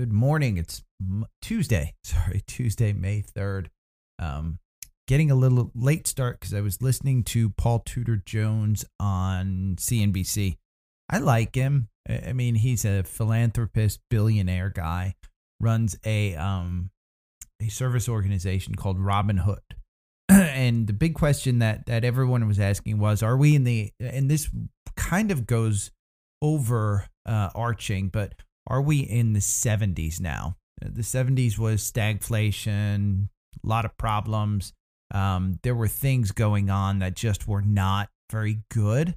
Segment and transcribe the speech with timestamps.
[0.00, 0.56] Good morning.
[0.56, 0.82] It's
[1.42, 1.92] Tuesday.
[2.04, 3.66] Sorry, Tuesday, May 3rd.
[4.18, 4.58] Um,
[5.06, 10.56] getting a little late start because I was listening to Paul Tudor Jones on CNBC.
[11.10, 11.88] I like him.
[12.08, 15.16] I mean, he's a philanthropist, billionaire guy,
[15.60, 16.88] runs a um
[17.60, 19.60] a service organization called Robin Hood.
[20.30, 24.30] and the big question that that everyone was asking was, are we in the and
[24.30, 24.48] this
[24.96, 25.90] kind of goes
[26.40, 28.32] over uh, arching, but
[28.66, 30.56] are we in the 70s now?
[30.80, 33.28] The 70s was stagflation,
[33.62, 34.72] a lot of problems.
[35.12, 39.16] Um, there were things going on that just were not very good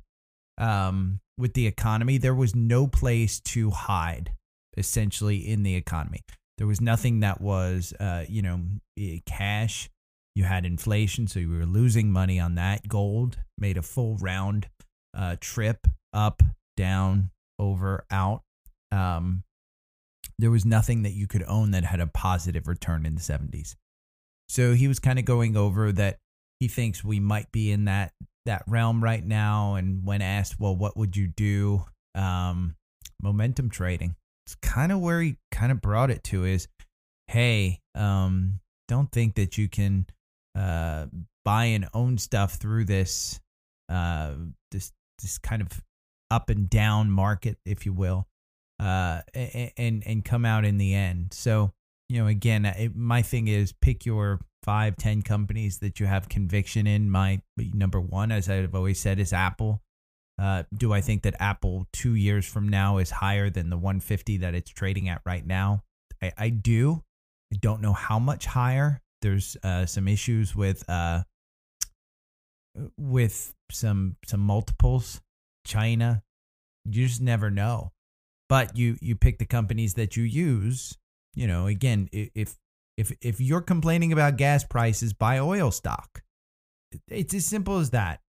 [0.58, 2.18] um, with the economy.
[2.18, 4.34] There was no place to hide,
[4.76, 6.22] essentially, in the economy.
[6.58, 8.62] There was nothing that was, uh, you know,
[9.26, 9.90] cash.
[10.36, 12.88] You had inflation, so you were losing money on that.
[12.88, 14.68] Gold made a full round
[15.16, 16.42] uh, trip up,
[16.76, 18.42] down, over, out.
[18.94, 19.44] Um,
[20.38, 23.76] there was nothing that you could own that had a positive return in the 70s.
[24.50, 26.20] So he was kind of going over that
[26.60, 28.14] he thinks we might be in that
[28.46, 29.76] that realm right now.
[29.76, 31.86] And when asked, well, what would you do?
[32.14, 32.76] Um,
[33.22, 34.16] momentum trading.
[34.46, 36.68] It's kind of where he kind of brought it to is,
[37.28, 40.06] hey, um, don't think that you can
[40.56, 41.06] uh,
[41.46, 43.40] buy and own stuff through this
[43.90, 44.34] uh,
[44.72, 45.82] this this kind of
[46.30, 48.28] up and down market, if you will,
[48.84, 51.34] uh, and and come out in the end.
[51.34, 51.72] So
[52.10, 56.28] you know, again, it, my thing is pick your five, ten companies that you have
[56.28, 57.10] conviction in.
[57.10, 59.82] My number one, as I've always said, is Apple.
[60.42, 64.38] Uh, do I think that Apple two years from now is higher than the 150
[64.38, 65.84] that it's trading at right now?
[66.22, 67.04] I, I do.
[67.54, 69.02] I don't know how much higher.
[69.22, 71.24] There's uh, some issues with uh,
[72.98, 75.22] with some some multiples.
[75.66, 76.24] China,
[76.84, 77.93] you just never know.
[78.54, 80.96] But you you pick the companies that you use.
[81.34, 82.56] You know, again, if
[82.96, 86.22] if if you're complaining about gas prices, buy oil stock.
[87.08, 88.22] It's as simple as that.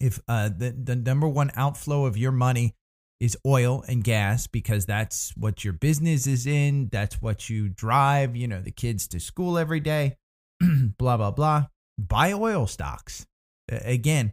[0.00, 2.76] If uh, the the number one outflow of your money
[3.20, 8.36] is oil and gas because that's what your business is in, that's what you drive,
[8.36, 10.16] you know, the kids to school every day,
[10.96, 11.66] blah blah blah.
[11.98, 13.26] Buy oil stocks.
[13.68, 14.32] Again,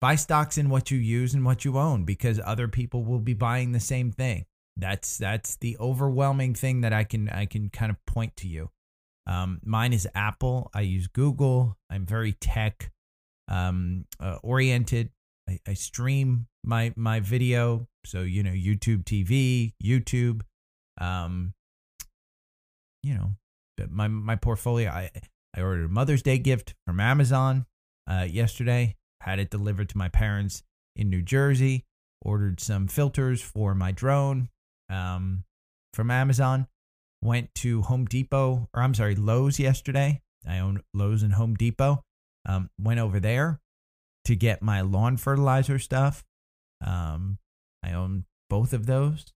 [0.00, 3.34] buy stocks in what you use and what you own because other people will be
[3.34, 4.46] buying the same thing.
[4.76, 8.70] That's that's the overwhelming thing that I can I can kind of point to you.
[9.26, 10.70] Um, mine is Apple.
[10.74, 11.76] I use Google.
[11.90, 12.90] I'm very tech
[13.48, 15.10] um, uh, oriented.
[15.48, 20.42] I, I stream my my video, so you know YouTube TV, YouTube.
[20.98, 21.54] Um,
[23.02, 23.32] you know,
[23.90, 24.90] my my portfolio.
[24.90, 25.10] I
[25.54, 27.66] I ordered a Mother's Day gift from Amazon
[28.10, 28.96] uh, yesterday.
[29.22, 30.62] Had it delivered to my parents
[30.96, 31.84] in New Jersey.
[32.20, 34.48] Ordered some filters for my drone
[34.88, 35.44] um,
[35.92, 36.68] from Amazon.
[37.22, 40.22] Went to Home Depot, or I'm sorry, Lowe's yesterday.
[40.48, 42.04] I own Lowe's and Home Depot.
[42.46, 43.60] Um, went over there
[44.24, 46.24] to get my lawn fertilizer stuff.
[46.84, 47.38] Um,
[47.82, 49.26] I own both of those.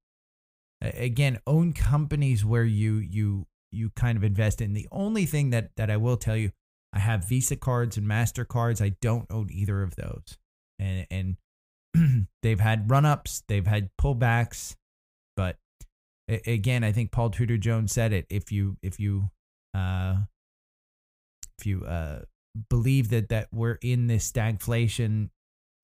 [0.81, 4.75] Again, own companies where you you you kind of invest in.
[4.75, 6.51] The only thing that that I will tell you,
[6.97, 8.81] I have Visa cards and Mastercards.
[8.81, 10.39] I don't own either of those,
[10.79, 14.77] and and they've had run ups, they've had pullbacks,
[15.37, 15.59] but
[16.29, 18.27] again, I think Paul Tudor Jones said it.
[18.31, 19.31] If you if you
[19.75, 20.17] uh,
[21.59, 22.21] if you uh,
[22.71, 25.31] believe that that we're in this stagflation,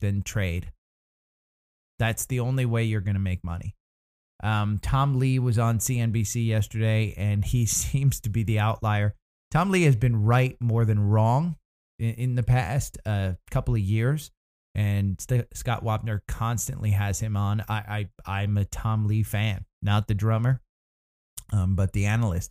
[0.00, 0.72] then trade.
[1.98, 3.76] That's the only way you're going to make money.
[4.42, 9.14] Um, Tom Lee was on CNBC yesterday, and he seems to be the outlier.
[9.52, 11.56] Tom Lee has been right more than wrong
[11.98, 14.30] in, in the past uh, couple of years,
[14.74, 17.62] and St- Scott Wapner constantly has him on.
[17.68, 20.62] I, I I'm a Tom Lee fan, not the drummer,
[21.52, 22.50] um, but the analyst.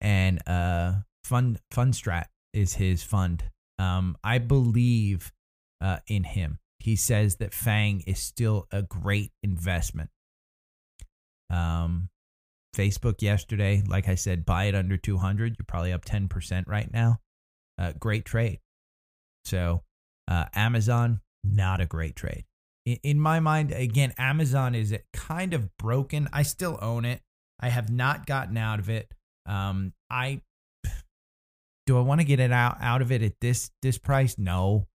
[0.00, 0.92] And uh,
[1.24, 3.42] Fund Fundstrat is his fund.
[3.80, 5.32] Um, I believe
[5.80, 6.60] uh, in him.
[6.78, 10.10] He says that Fang is still a great investment.
[11.50, 12.08] Um,
[12.76, 15.56] Facebook yesterday, like I said, buy it under 200.
[15.58, 17.18] You're probably up 10% right now.
[17.78, 18.60] Uh, great trade.
[19.44, 19.82] So,
[20.28, 22.44] uh, Amazon, not a great trade.
[22.84, 26.28] In, in my mind, again, Amazon is kind of broken.
[26.32, 27.20] I still own it.
[27.60, 29.10] I have not gotten out of it.
[29.46, 30.42] Um, I
[31.86, 34.36] do I want to get it out out of it at this this price?
[34.38, 34.86] No.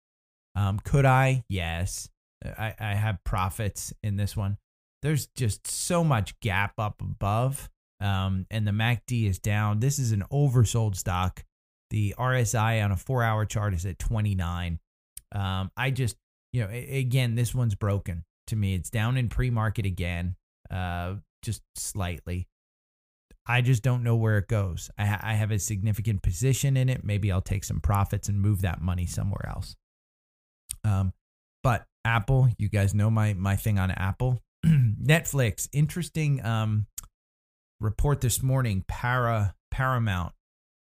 [0.55, 1.45] Um, could I?
[1.49, 2.09] Yes.
[2.45, 4.59] I, I have profits in this one.
[5.03, 7.71] There's just so much gap up above.
[8.01, 9.81] Um, and the MACD is down.
[9.81, 11.45] This is an oversold stock.
[11.91, 14.79] The RSI on a four hour chart is at 29.
[15.33, 16.17] Um, I just,
[16.53, 18.75] you know, again, this one's broken to me.
[18.75, 20.37] It's down in pre market again,
[20.71, 22.49] uh, just slightly.
[23.47, 24.91] I just don't know where it goes.
[24.97, 27.05] I, ha- I have a significant position in it.
[27.05, 29.77] Maybe I'll take some profits and move that money somewhere else.
[30.85, 31.13] Um,
[31.63, 34.41] but Apple, you guys know my my thing on Apple.
[34.67, 36.87] Netflix, interesting um,
[37.81, 38.85] report this morning.
[38.87, 40.33] Para Paramount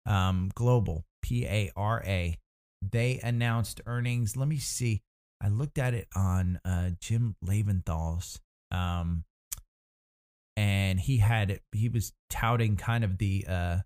[0.06, 2.38] um, Global, P A R A,
[2.82, 4.36] they announced earnings.
[4.36, 5.02] Let me see.
[5.42, 8.40] I looked at it on uh, Jim Lebenthal's,
[8.72, 9.24] um,
[10.56, 11.60] and he had.
[11.72, 13.78] He was touting kind of the uh,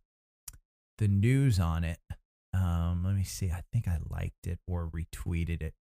[0.98, 2.00] the news on it.
[2.54, 3.52] Um, let me see.
[3.52, 5.74] I think I liked it or retweeted it.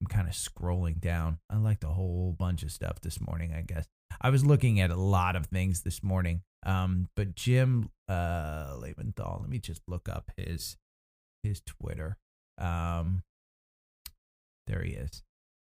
[0.00, 1.38] I'm kind of scrolling down.
[1.50, 3.54] I liked a whole bunch of stuff this morning.
[3.56, 3.86] I guess
[4.20, 6.42] I was looking at a lot of things this morning.
[6.66, 10.76] Um, but Jim uh, Lebenthal, let me just look up his
[11.42, 12.16] his Twitter.
[12.58, 13.22] Um,
[14.66, 15.22] there he is.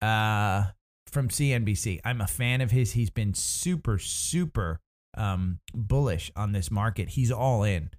[0.01, 0.65] Uh,
[1.11, 1.99] from CNBC.
[2.03, 2.93] I'm a fan of his.
[2.93, 4.79] He's been super, super
[5.15, 7.09] um, bullish on this market.
[7.09, 7.91] He's all in.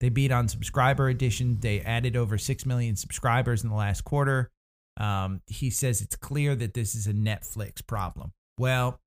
[0.00, 1.58] They beat on subscriber addition.
[1.60, 4.50] They added over 6 million subscribers in the last quarter.
[4.98, 8.32] Um, he says it's clear that this is a Netflix problem.
[8.58, 9.00] Well,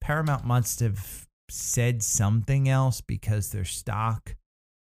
[0.00, 4.36] Paramount must have said something else because their stock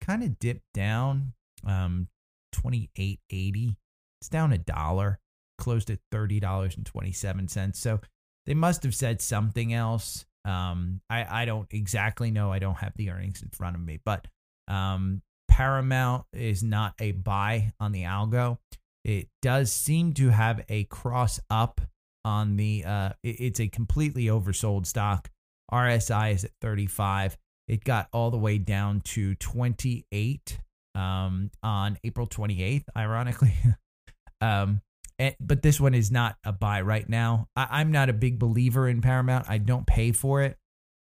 [0.00, 1.32] kind of dipped down
[1.66, 2.08] um
[2.54, 3.76] 28.80
[4.20, 5.18] it's down a dollar
[5.58, 8.00] closed at $30.27 so
[8.46, 10.26] they must have said something else.
[10.44, 12.52] Um i i don't exactly know.
[12.52, 14.00] I don't have the earnings in front of me.
[14.04, 14.26] But
[14.68, 18.58] um paramount is not a buy on the algo
[19.04, 21.80] it does seem to have a cross up
[22.24, 25.30] on the uh it's a completely oversold stock
[25.72, 27.36] RSI is at 35.
[27.66, 30.58] It got all the way down to 28
[30.94, 33.54] um, on April 28th, ironically.
[34.40, 34.82] um,
[35.18, 37.48] and, but this one is not a buy right now.
[37.56, 39.46] I, am not a big believer in Paramount.
[39.48, 40.56] I don't pay for it.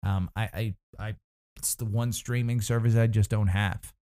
[0.05, 1.15] Um, I, I, I,
[1.57, 3.93] it's the one streaming service I just don't have.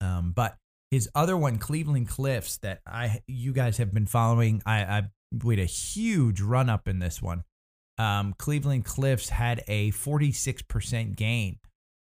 [0.00, 0.56] Um, but
[0.90, 5.02] his other one, Cleveland Cliffs, that I, you guys have been following, I, I
[5.44, 7.44] we had a huge run up in this one
[8.00, 11.58] um, Cleveland Cliffs had a 46% gain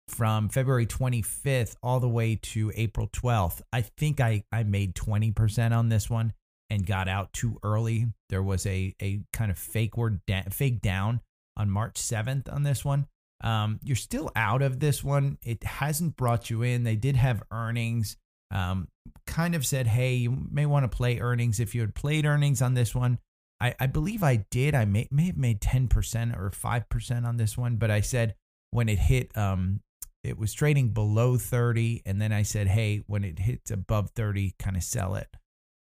[0.07, 3.61] from February 25th all the way to April 12th.
[3.73, 6.33] I think I, I made 20% on this one
[6.69, 8.05] and got out too early.
[8.29, 11.21] There was a, a kind of fake word da- fake down
[11.57, 13.07] on March 7th on this one.
[13.41, 15.39] Um, you're still out of this one.
[15.43, 16.83] It hasn't brought you in.
[16.83, 18.15] They did have earnings.
[18.51, 18.87] Um,
[19.27, 21.59] kind of said, hey, you may want to play earnings.
[21.59, 23.19] If you had played earnings on this one,
[23.61, 24.73] I, I believe I did.
[24.73, 28.35] I may, may have made 10% or 5% on this one, but I said
[28.71, 29.81] when it hit, um,
[30.23, 32.03] it was trading below 30.
[32.05, 35.27] And then I said, hey, when it hits above 30, kind of sell it.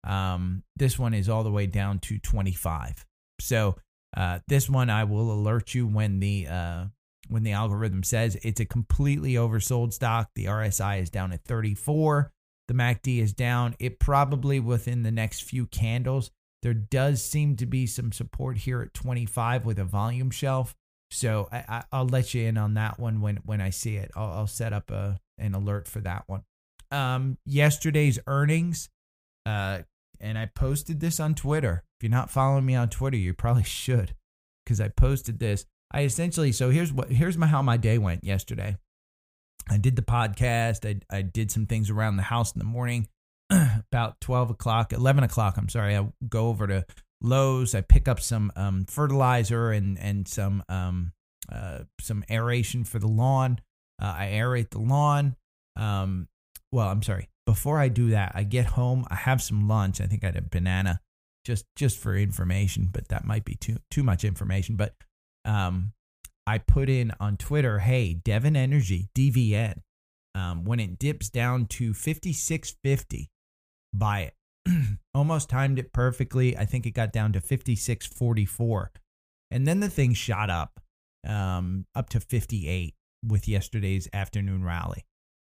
[0.03, 3.05] Um, this one is all the way down to 25.
[3.41, 3.75] So
[4.15, 6.85] uh, this one I will alert you when the uh,
[7.27, 10.29] when the algorithm says it's a completely oversold stock.
[10.35, 12.31] The RSI is down at 34.
[12.69, 13.75] The MACD is down.
[13.79, 16.31] It probably within the next few candles
[16.61, 20.75] there does seem to be some support here at 25 with a volume shelf.
[21.11, 24.11] So I, will let you in on that one when, when I see it.
[24.15, 26.43] I'll, I'll set up a, an alert for that one.
[26.91, 28.89] Um, yesterday's earnings,
[29.45, 29.79] uh,
[30.19, 31.83] and I posted this on Twitter.
[31.97, 34.15] If you're not following me on Twitter, you probably should,
[34.65, 35.65] because I posted this.
[35.91, 38.77] I essentially so here's what here's my how my day went yesterday.
[39.69, 40.87] I did the podcast.
[40.87, 43.07] I I did some things around the house in the morning.
[43.91, 46.85] about 12 o'clock, 11 o'clock, I'm sorry, I go over to
[47.21, 47.73] Lowe's.
[47.73, 51.13] I pick up some um, fertilizer and, and some, um,
[51.51, 53.59] uh, some aeration for the lawn.
[54.01, 55.35] Uh, I aerate the lawn.
[55.75, 56.27] Um,
[56.71, 57.29] well, I'm sorry.
[57.45, 59.05] Before I do that, I get home.
[59.09, 59.99] I have some lunch.
[59.99, 61.01] I think I had a banana,
[61.43, 64.75] just just for information, but that might be too too much information.
[64.75, 64.93] But
[65.45, 65.93] um,
[66.49, 69.81] I put in on Twitter, "Hey, Devon Energy DVN."
[70.35, 73.29] Um, when it dips down to 5650
[73.93, 74.33] buy it.
[75.15, 76.57] Almost timed it perfectly.
[76.57, 78.87] I think it got down to 56.44.
[79.51, 80.79] And then the thing shot up
[81.27, 82.95] um, up to 58
[83.27, 85.05] with yesterday's afternoon rally.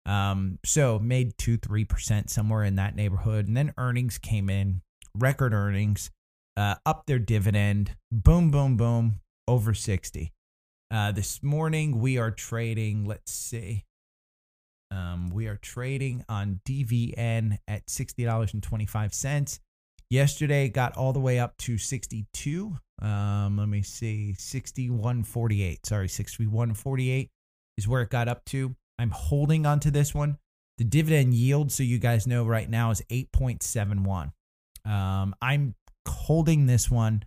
[0.06, 3.48] Um, so made two, three percent somewhere in that neighborhood.
[3.48, 4.82] And then earnings came in,
[5.18, 6.12] record earnings,
[6.58, 10.34] uh, up their dividend, boom, boom, boom, over 60.
[10.94, 13.84] Uh, this morning we are trading, let's see,
[14.92, 19.60] um, we are trading on DVN at $60.25.
[20.12, 22.78] Yesterday got all the way up to 62.
[23.02, 25.80] Um, let me see, 61.48.
[25.84, 27.30] Sorry, 61.48
[27.80, 28.76] is where it got up to.
[29.00, 30.38] I'm holding onto this one.
[30.78, 34.32] The dividend yield, so you guys know right now, is 8.71.
[34.86, 35.74] Um, I'm
[36.08, 37.24] holding this one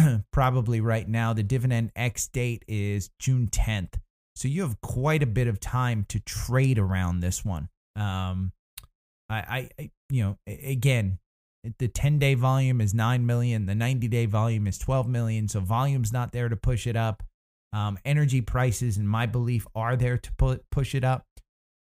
[0.32, 1.32] probably right now.
[1.32, 3.94] The dividend X date is June 10th.
[4.36, 7.68] So you have quite a bit of time to trade around this one.
[7.96, 8.52] Um,
[9.28, 11.18] I, I, you know, again,
[11.78, 15.48] the 10 day volume is 9 million, the 90 day volume is 12 million.
[15.48, 17.22] So volume's not there to push it up.
[17.72, 21.24] Um, energy prices, in my belief, are there to pu- push it up.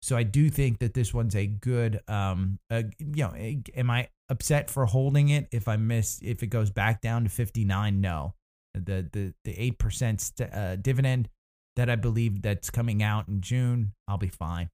[0.01, 3.33] So I do think that this one's a good, um, a, you know,
[3.75, 7.29] am I upset for holding it if I miss, if it goes back down to
[7.29, 7.99] 59?
[7.99, 8.35] No.
[8.73, 11.29] The, the, the 8% st- uh, dividend
[11.77, 14.69] that I believe that's coming out in June, I'll be fine.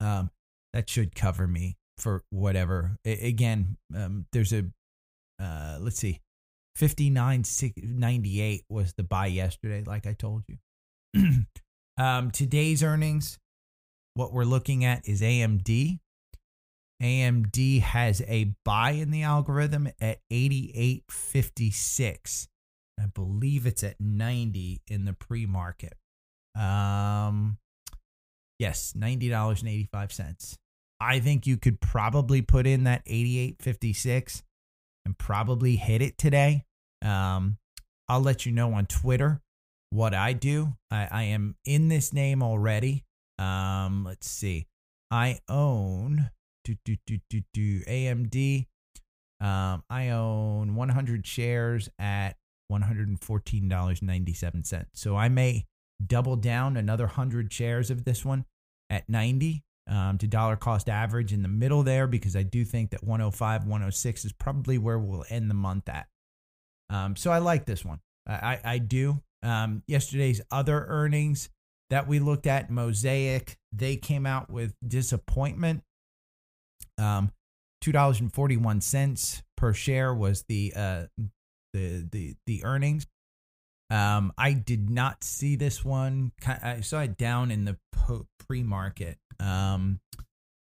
[0.00, 0.30] Um,
[0.72, 2.96] that should cover me for whatever.
[3.04, 4.64] A- again, um, there's a
[5.40, 6.20] uh, let's see,
[6.74, 7.44] fifty nine
[7.82, 10.58] ninety eight was the buy yesterday, like I told you.
[11.98, 13.38] um, today's earnings,
[14.18, 16.00] what we're looking at is AMD.
[17.00, 22.48] AMD has a buy in the algorithm at 88.56.
[23.00, 25.94] I believe it's at 90 in the pre-market.
[26.56, 27.58] Um
[28.58, 30.56] yes, $90.85.
[31.00, 34.42] I think you could probably put in that 8856
[35.04, 36.64] and probably hit it today.
[37.02, 37.58] Um,
[38.08, 39.40] I'll let you know on Twitter
[39.90, 40.74] what I do.
[40.90, 43.04] I, I am in this name already.
[43.38, 44.66] Um, let's see.
[45.10, 46.30] I own
[46.64, 48.66] do, do, do, do, do, AMD.
[49.40, 52.36] Um, I own 100 shares at
[52.70, 54.86] $114.97.
[54.92, 55.64] So I may
[56.04, 58.44] double down another 100 shares of this one
[58.90, 62.90] at 90 um, to dollar cost average in the middle there because I do think
[62.90, 66.06] that 105, 106 is probably where we'll end the month at.
[66.90, 68.00] Um, so I like this one.
[68.26, 69.22] I, I do.
[69.42, 71.48] Um, yesterday's other earnings
[71.90, 75.82] that we looked at, Mosaic, they came out with disappointment.
[76.98, 77.32] Um,
[77.80, 81.04] two dollars and forty one cents per share was the uh,
[81.72, 83.06] the the the earnings.
[83.90, 86.32] Um, I did not see this one.
[86.46, 87.78] I saw it down in the
[88.46, 89.18] pre market.
[89.40, 90.00] Um,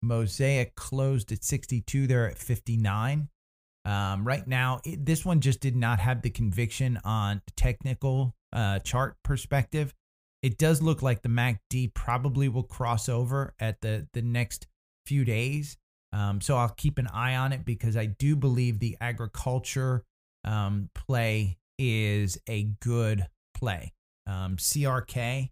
[0.02, 2.06] Mosaic closed at 62.
[2.06, 3.28] They're at 59.
[3.84, 8.78] Um, right now, it, this one just did not have the conviction on technical uh,
[8.80, 9.94] chart perspective.
[10.44, 14.66] It does look like the MACD probably will cross over at the the next
[15.06, 15.78] few days.
[16.12, 20.04] Um, so I'll keep an eye on it because I do believe the agriculture
[20.44, 23.94] um, play is a good play.
[24.26, 25.48] Um, CRK,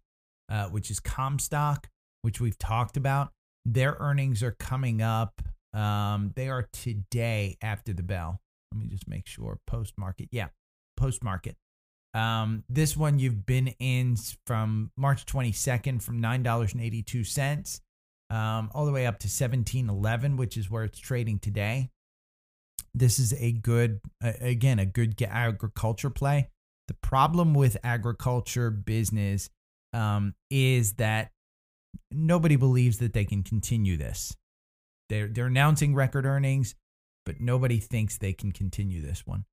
[0.50, 1.88] uh, which is Comstock,
[2.20, 3.32] which we've talked about,
[3.64, 5.40] their earnings are coming up.
[5.72, 8.42] Um, they are today after the bell.
[8.75, 9.58] Let me just make sure.
[9.66, 10.28] Post market.
[10.30, 10.49] Yeah,
[10.99, 11.56] post market.
[12.14, 14.16] Um, this one you've been in
[14.47, 17.81] from March 22nd from $9.82
[18.31, 21.90] um, all the way up to 1711, which is where it's trading today.
[22.95, 26.49] This is a good, uh, again, a good agriculture play.
[26.88, 29.49] The problem with agriculture business
[29.92, 31.31] um, is that
[32.11, 34.37] nobody believes that they can continue this.
[35.09, 36.75] They're they're announcing record earnings,
[37.26, 39.45] but nobody thinks they can continue this one.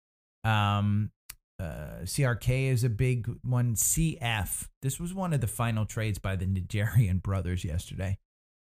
[0.44, 1.12] Um,
[1.60, 3.76] uh, CRK is a big one.
[3.76, 4.68] CF.
[4.82, 8.18] This was one of the final trades by the Nigerian brothers yesterday.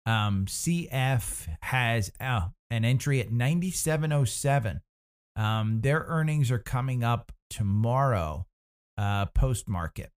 [0.07, 4.81] Um, CF has uh, an entry at 9707.
[5.35, 8.47] Um, their earnings are coming up tomorrow,
[8.97, 10.11] uh, post market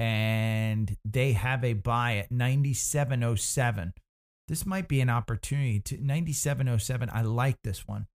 [0.00, 3.92] and they have a buy at 9707.
[4.48, 7.10] This might be an opportunity to 9707.
[7.12, 8.06] I like this one.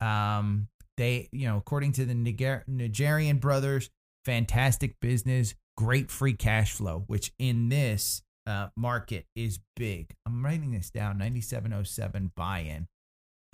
[0.00, 3.90] Um, they, you know, according to the Niger- Najarian brothers,
[4.24, 10.14] fantastic business, great free cash flow, which in this uh, market is big.
[10.26, 12.88] I'm writing this down 9707 buy in.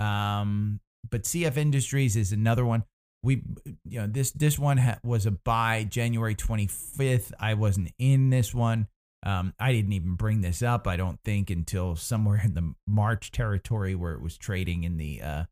[0.05, 0.81] Um,
[1.11, 2.85] but CF Industries is another one
[3.23, 3.43] we
[3.85, 7.33] you know this this one ha- was a buy January 25th.
[7.39, 8.89] I wasn't in this one.
[9.23, 10.87] Um, I didn't even bring this up.
[10.87, 15.21] I don't think until somewhere in the March territory where it was trading in the
[15.23, 15.45] uh,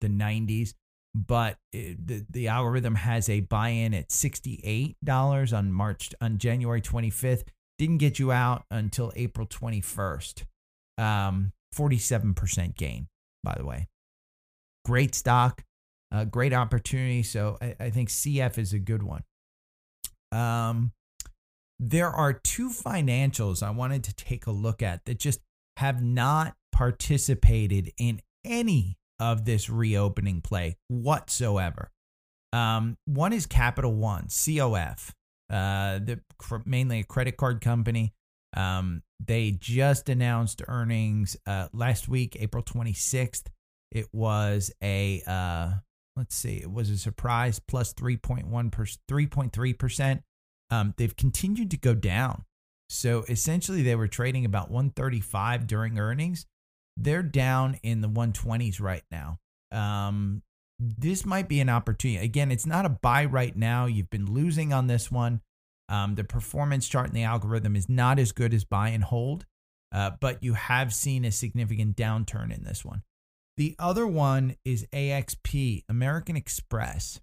[0.00, 0.74] the 90s.
[1.14, 6.14] But it, the the algorithm has a buy in at sixty eight dollars on March
[6.20, 7.44] on January 25th.
[7.78, 10.42] Didn't get you out until April 21st.
[10.98, 13.06] Um, 47% gain,
[13.44, 13.86] by the way.
[14.84, 15.62] Great stock
[16.10, 17.22] a great opportunity.
[17.22, 19.24] So I, I think CF is a good one.
[20.32, 20.92] Um,
[21.78, 25.40] there are two financials I wanted to take a look at that just
[25.76, 31.90] have not participated in any of this reopening play whatsoever.
[32.52, 35.14] Um, one is Capital One, COF,
[35.50, 36.20] uh, the
[36.64, 38.14] mainly a credit card company.
[38.56, 43.46] Um, they just announced earnings uh, last week, April 26th.
[43.90, 45.72] It was a uh,
[46.18, 50.22] let's see, it was a surprise plus 3.1 per, 3.3%.
[50.70, 52.44] Um, they've continued to go down.
[52.90, 56.46] So essentially, they were trading about 135 during earnings.
[57.00, 59.38] They're down in the 120s right now.
[59.70, 60.42] Um,
[60.80, 62.24] this might be an opportunity.
[62.24, 63.86] Again, it's not a buy right now.
[63.86, 65.40] You've been losing on this one.
[65.88, 69.46] Um, the performance chart in the algorithm is not as good as buy and hold,
[69.92, 73.02] uh, but you have seen a significant downturn in this one.
[73.56, 77.20] The other one is AXP, American Express.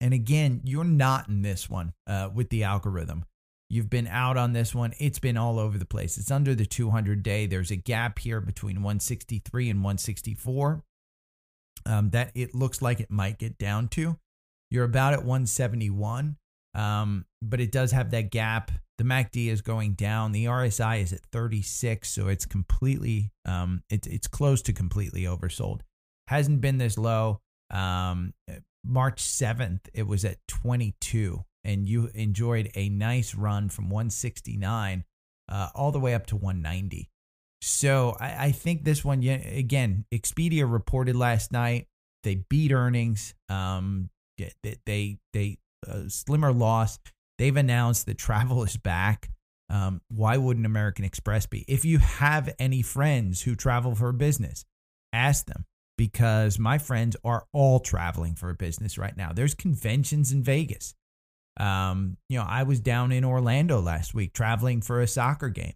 [0.00, 3.24] And again, you're not in this one uh, with the algorithm.
[3.72, 4.92] You've been out on this one.
[4.98, 6.18] It's been all over the place.
[6.18, 7.46] It's under the 200 day.
[7.46, 10.82] There's a gap here between 163 and 164
[11.86, 14.18] um, that it looks like it might get down to.
[14.70, 16.36] You're about at 171,
[16.74, 18.72] um, but it does have that gap.
[18.98, 20.32] The MACD is going down.
[20.32, 25.80] The RSI is at 36, so it's completely, um, it's it's close to completely oversold.
[26.28, 27.40] Hasn't been this low.
[27.70, 28.34] Um,
[28.84, 35.04] March 7th, it was at 22, and you enjoyed a nice run from 169
[35.48, 37.08] uh, all the way up to 190.
[37.62, 41.86] So I, I think this one, again, Expedia reported last night
[42.22, 43.34] they beat earnings.
[43.48, 46.98] Um, they they, they uh, slimmer loss.
[47.38, 49.30] They've announced that travel is back.
[49.70, 51.64] Um, why wouldn't American Express be?
[51.68, 54.64] If you have any friends who travel for business,
[55.12, 55.64] ask them
[55.96, 59.32] because my friends are all traveling for business right now.
[59.32, 60.94] There's conventions in Vegas.
[61.58, 65.74] Um, you know, I was down in Orlando last week traveling for a soccer game.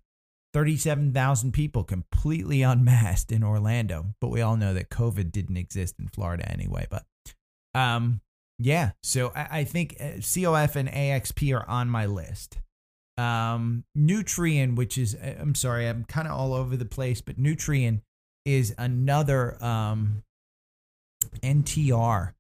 [0.55, 6.09] 37,000 people completely unmasked in Orlando, but we all know that COVID didn't exist in
[6.09, 6.87] Florida anyway.
[6.89, 7.05] But
[7.75, 8.21] um,
[8.59, 12.59] yeah, so I, I think uh, COF and AXP are on my list.
[13.19, 17.39] Um, Nutrien, which is, uh, I'm sorry, I'm kind of all over the place, but
[17.39, 18.03] Nutrien
[18.45, 20.23] is another um,
[21.43, 22.33] NTR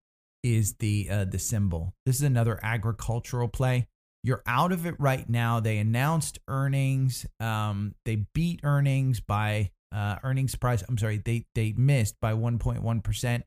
[0.44, 1.94] is the uh, the symbol.
[2.06, 3.88] This is another agricultural play.
[4.22, 5.58] You're out of it right now.
[5.58, 7.26] They announced earnings.
[7.40, 10.84] Um, they beat earnings by uh, earnings surprise.
[10.88, 13.44] I'm sorry, they they missed by 1.1 percent.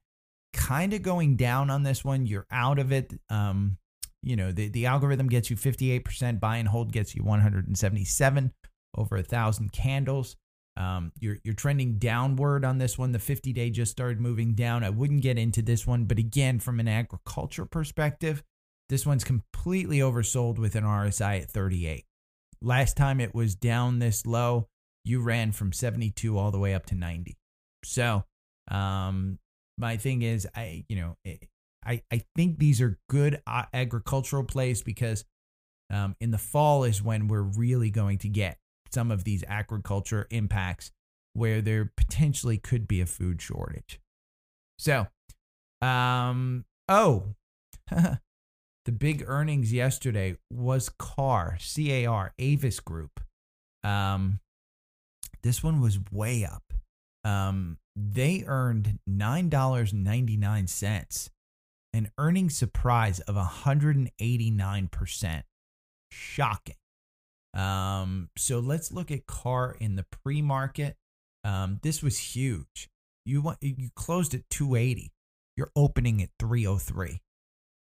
[0.54, 2.26] Kind of going down on this one.
[2.26, 3.14] You're out of it.
[3.30, 3.78] Um,
[4.24, 6.40] you know the the algorithm gets you 58 percent.
[6.40, 8.54] Buy and hold gets you 177
[8.96, 10.36] over a thousand candles.
[10.78, 13.12] Um, you're you're trending downward on this one.
[13.12, 14.84] The 50 day just started moving down.
[14.84, 18.44] I wouldn't get into this one, but again, from an agriculture perspective,
[18.90, 22.06] this one's completely oversold with an RSI at 38.
[22.62, 24.68] Last time it was down this low,
[25.04, 27.38] you ran from 72 all the way up to 90.
[27.84, 28.24] So,
[28.70, 29.40] um,
[29.78, 31.18] my thing is, I, you know,
[31.86, 35.24] I, I think these are good uh, agricultural plays because
[35.90, 38.58] um, in the fall is when we're really going to get
[38.92, 40.92] some of these agriculture impacts
[41.34, 44.00] where there potentially could be a food shortage.
[44.80, 45.08] So,
[45.82, 47.36] um, oh,
[47.90, 48.20] the
[48.92, 53.20] big earnings yesterday was CAR, C A R, Avis Group.
[53.84, 54.40] Um,
[55.44, 56.64] this one was way up.
[57.24, 61.30] Um, they earned $9.99,
[61.94, 65.44] an earnings surprise of 189%.
[66.12, 66.76] Shocking.
[67.58, 70.96] Um, so let's look at CAR in the pre market.
[71.44, 72.90] Um, this was huge.
[73.26, 75.12] You want you closed at 280.
[75.58, 77.22] You're opening at 303.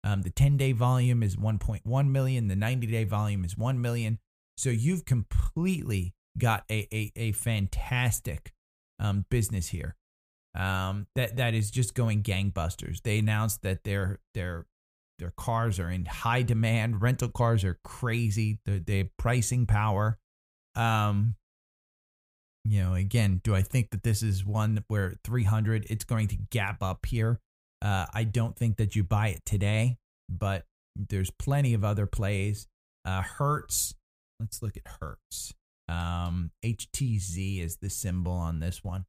[0.04, 2.48] Um, the 10 day volume is 1.1 million.
[2.48, 4.20] The 90 day volume is 1 million.
[4.56, 8.54] So you've completely got a, a, a fantastic
[9.00, 9.96] um, business here.
[10.56, 13.02] Um, that that is just going gangbusters.
[13.04, 14.66] They announced that their their
[15.20, 17.02] their cars are in high demand.
[17.02, 18.60] Rental cars are crazy.
[18.66, 20.18] They they have pricing power.
[20.76, 21.36] Um,
[22.64, 26.38] you know, again, do I think that this is one where 300 it's going to
[26.52, 27.40] gap up here?
[27.82, 29.98] Uh, I don't think that you buy it today,
[30.30, 32.68] but there's plenty of other plays.
[33.06, 33.96] Uh, Hertz,
[34.40, 35.54] let's look at Hertz.
[35.88, 39.06] Um, HTZ is the symbol on this one.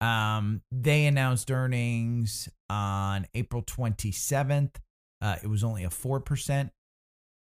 [0.00, 4.76] Um, they announced earnings on April 27th.
[5.20, 6.70] Uh, it was only a 4%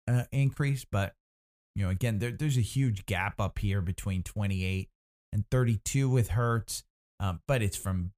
[0.07, 1.13] uh, increase, but
[1.75, 4.89] you know, again, there, there's a huge gap up here between 28
[5.33, 6.83] and 32 with Hertz,
[7.19, 8.11] um, but it's from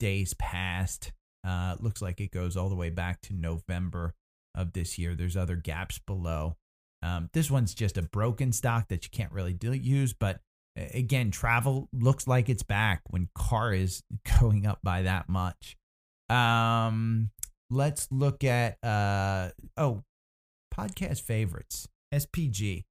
[0.00, 1.12] days past.
[1.46, 4.14] Uh, looks like it goes all the way back to November
[4.54, 5.14] of this year.
[5.14, 6.56] There's other gaps below.
[7.02, 10.40] Um, this one's just a broken stock that you can't really do, use, but
[10.76, 14.02] again, travel looks like it's back when car is
[14.40, 15.76] going up by that much.
[16.28, 17.30] Um,
[17.70, 20.02] let's look at uh oh,
[20.74, 22.84] podcast favorites SPG,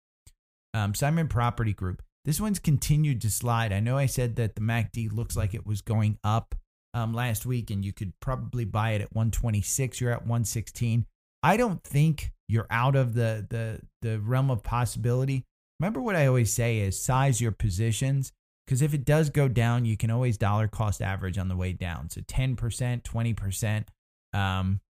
[0.74, 2.02] um, Simon Property Group.
[2.26, 3.72] This one's continued to slide.
[3.72, 6.56] I know I said that the MACD looks like it was going up
[6.94, 10.02] um, last week, and you could probably buy it at 126.
[10.02, 11.06] You're at 116.
[11.42, 15.46] I don't think you're out of the the the realm of possibility.
[15.80, 18.32] remember what I always say is size your positions
[18.66, 21.74] because if it does go down, you can always dollar cost average on the way
[21.74, 22.08] down.
[22.12, 22.56] So 10%,
[23.02, 23.86] 20%.
[24.34, 24.82] Um,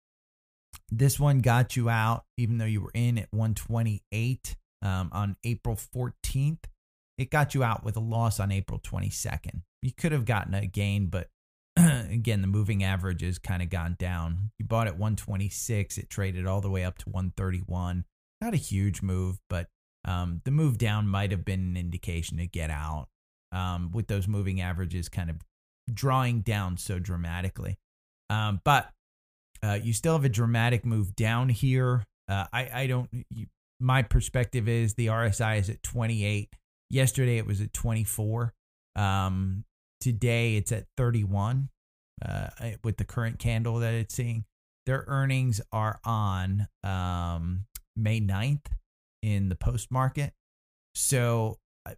[0.91, 5.75] this one got you out, even though you were in at 128 um, on April
[5.75, 6.63] 14th.
[7.17, 9.61] It got you out with a loss on April 22nd.
[9.81, 11.29] You could have gotten a gain, but
[11.77, 14.51] again, the moving average has kind of gone down.
[14.57, 18.05] You bought at 126, it traded all the way up to 131.
[18.41, 19.67] Not a huge move, but
[20.05, 23.07] um, the move down might have been an indication to get out
[23.51, 25.37] um, with those moving averages kind of
[25.93, 27.77] drawing down so dramatically.
[28.29, 28.91] Um, but
[29.63, 32.05] uh, you still have a dramatic move down here.
[32.27, 33.47] Uh, I, I don't, you,
[33.79, 36.49] my perspective is the RSI is at 28.
[36.89, 38.53] Yesterday it was at 24.
[38.95, 39.63] Um,
[40.01, 41.69] today it's at 31
[42.23, 42.47] uh,
[42.83, 44.45] with the current candle that it's seeing.
[44.85, 48.65] Their earnings are on um, May 9th
[49.21, 50.33] in the post market.
[50.95, 51.93] So uh,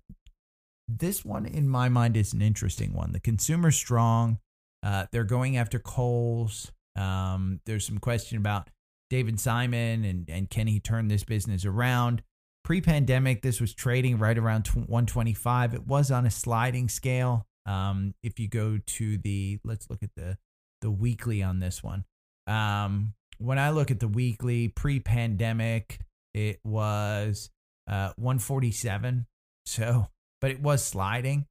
[0.88, 3.14] this one, in my mind, is an interesting one.
[3.14, 4.40] The consumer's strong.
[4.84, 6.72] Uh, they're going after Kohl's.
[6.96, 8.70] Um, there's some question about
[9.10, 12.24] David Simon and, and can he turn this business around?
[12.64, 15.74] Pre pandemic, this was trading right around 125.
[15.74, 17.48] It was on a sliding scale.
[17.66, 20.38] Um, if you go to the, let's look at the,
[20.82, 22.06] the weekly on this one.
[22.48, 26.00] Um, when I look at the weekly pre pandemic,
[26.34, 27.50] it was
[27.88, 29.26] uh, 147.
[29.66, 30.08] So,
[30.40, 31.48] but it was sliding,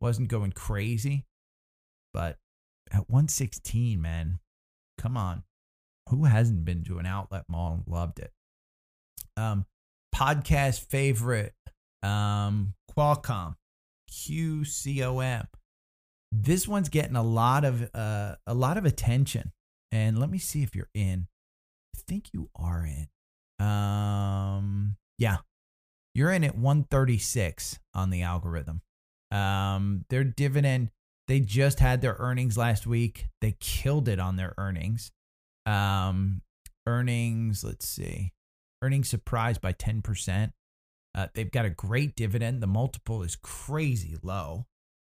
[0.00, 1.24] wasn't going crazy.
[2.12, 2.38] But
[2.90, 4.38] at 116, man,
[4.98, 5.44] come on.
[6.10, 8.32] Who hasn't been to an outlet mall and loved it?
[9.36, 9.66] Um,
[10.14, 11.54] podcast favorite,
[12.02, 13.56] um, Qualcomm,
[14.10, 15.46] QCOM.
[16.32, 19.52] This one's getting a lot of uh, a lot of attention.
[19.90, 21.28] And let me see if you're in.
[21.96, 23.08] I think you are in.
[23.64, 25.38] Um, yeah,
[26.14, 28.82] you're in at 136 on the algorithm.
[29.30, 30.90] Um, their dividend,
[31.28, 33.28] they just had their earnings last week.
[33.40, 35.12] They killed it on their earnings.
[35.66, 36.40] Um,
[36.86, 38.32] earnings, let's see,
[38.82, 40.52] earnings surprised by 10%.
[41.14, 42.62] Uh, they've got a great dividend.
[42.62, 44.66] The multiple is crazy low,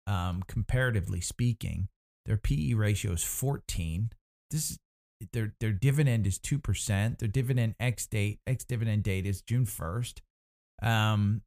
[0.08, 1.88] um, comparatively speaking.
[2.26, 4.12] Their PE ratio is 14.
[4.50, 4.78] This is
[5.34, 7.19] their their dividend is two percent.
[7.19, 10.21] Their dividend ex date ex dividend date is June first.
[10.82, 11.41] Um,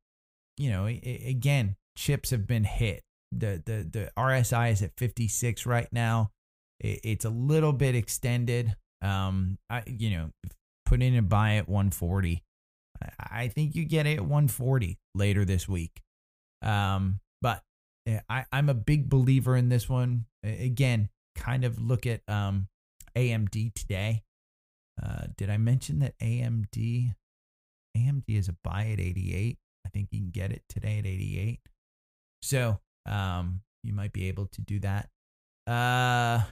[0.57, 3.03] you know, again, chips have been hit.
[3.33, 6.31] The the the RSI is at fifty six right now.
[6.81, 8.77] It's a little bit extended.
[9.03, 10.31] Um, I you know,
[10.87, 12.43] put in and buy at one forty.
[13.19, 16.01] I think you get it at one forty later this week.
[16.63, 17.63] Um, but
[18.29, 20.27] I I'm a big believer in this one.
[20.43, 22.69] Again, kind of look at um
[23.17, 24.23] AMD today.
[25.03, 27.15] Uh, did I mention that AMD
[27.97, 29.59] AMD is a buy at 88?
[29.87, 31.61] I think you can get it today at 88.
[32.43, 35.09] So um, you might be able to do that.
[35.67, 36.43] Uh,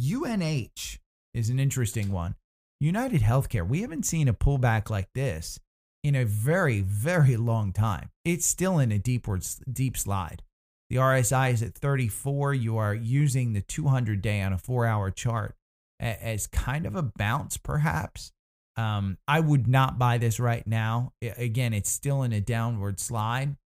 [0.00, 0.98] UNH
[1.34, 2.34] is an interesting one.
[2.80, 5.58] United Healthcare, we haven't seen a pullback like this
[6.04, 8.10] in a very, very long time.
[8.24, 10.42] It's still in a deepwards, deep slide.
[10.90, 12.54] The RSI is at 34.
[12.54, 15.56] You are using the 200 day on a four hour chart
[15.98, 18.32] as kind of a bounce, perhaps.
[18.76, 21.12] Um, I would not buy this right now.
[21.22, 23.56] Again, it's still in a downward slide.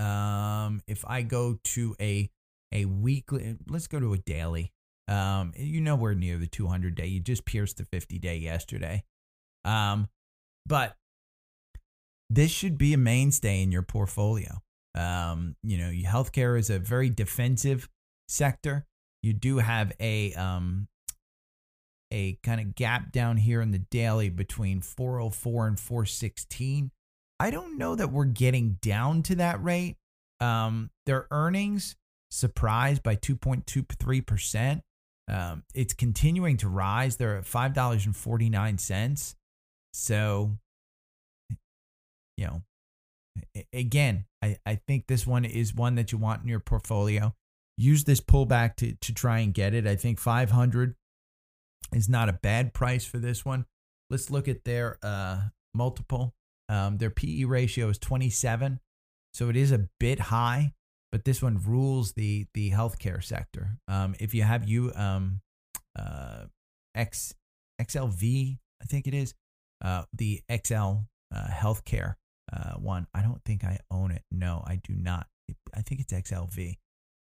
[0.00, 2.30] Um, if I go to a
[2.72, 4.72] a weekly, let's go to a daily.
[5.08, 7.06] Um, you know we're near the 200 day.
[7.06, 9.02] You just pierced the 50 day yesterday.
[9.64, 10.08] Um,
[10.66, 10.96] but
[12.30, 14.62] this should be a mainstay in your portfolio.
[14.96, 17.88] Um, you know, healthcare is a very defensive
[18.28, 18.86] sector.
[19.22, 20.88] You do have a um,
[22.12, 26.90] a kind of gap down here in the daily between 404 and 416.
[27.40, 29.96] I don't know that we're getting down to that rate.
[30.40, 31.96] Um, their earnings
[32.30, 34.82] surprised by 2.23%.
[35.26, 37.16] Um, it's continuing to rise.
[37.16, 39.34] They're at $5.49.
[39.94, 40.50] So,
[42.36, 42.62] you know,
[43.72, 47.34] again, I, I think this one is one that you want in your portfolio.
[47.78, 49.86] Use this pullback to, to try and get it.
[49.86, 50.94] I think 500
[51.94, 53.64] is not a bad price for this one.
[54.10, 55.40] Let's look at their uh,
[55.74, 56.34] multiple.
[56.70, 58.78] Um, their PE ratio is 27,
[59.34, 60.72] so it is a bit high,
[61.10, 63.78] but this one rules the the healthcare sector.
[63.88, 65.40] Um, if you have you um,
[65.98, 66.44] uh,
[66.94, 67.34] X
[67.82, 69.34] XLV, I think it is
[69.84, 71.00] uh, the XL
[71.34, 72.14] uh, healthcare
[72.52, 73.08] uh, one.
[73.12, 74.22] I don't think I own it.
[74.30, 75.26] No, I do not.
[75.74, 76.76] I think it's XLV.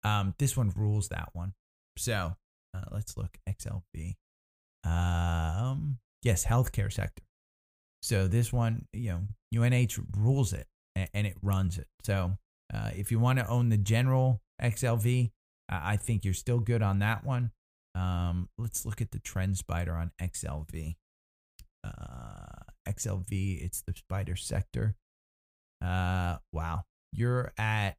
[0.04, 1.54] Um, this one rules that one.
[1.96, 2.34] So
[2.74, 4.16] uh, let's look XLV.
[4.84, 7.22] Um, yes, healthcare sector.
[8.02, 9.10] So this one, you
[9.52, 11.86] know, UNH rules it and, it runs it.
[12.02, 12.38] So
[12.72, 15.30] uh, if you want to own the general XLV,
[15.68, 17.52] I think you're still good on that one.
[17.94, 20.96] Um, let's look at the TrendSpider on XLV.
[21.84, 24.96] Uh, XLV, it's the spider sector.
[25.82, 27.96] Uh, wow, you're at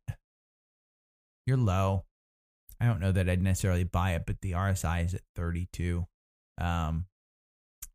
[1.47, 2.05] you're low.
[2.79, 6.05] I don't know that I'd necessarily buy it, but the RSI is at 32.
[6.59, 7.05] Um,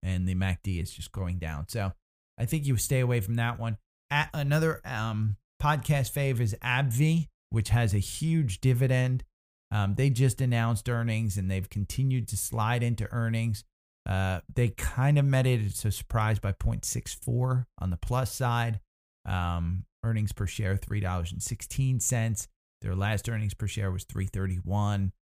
[0.02, 1.68] and the MACD is just going down.
[1.68, 1.92] So
[2.38, 3.78] I think you stay away from that one.
[4.11, 9.24] At another um, podcast fave is AbbVie, which has a huge dividend.
[9.70, 13.64] Um, they just announced earnings and they've continued to slide into earnings.
[14.09, 15.61] Uh, they kind of met it.
[15.61, 18.80] It's a surprise by 0.64 on the plus side.
[19.24, 22.46] Um, earnings per share $3.16.
[22.82, 25.12] Their last earnings per share was 331.